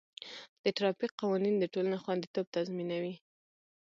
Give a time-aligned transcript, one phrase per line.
[0.63, 3.15] د ټرافیک قوانین د ټولنې خوندیتوب تضمینوي.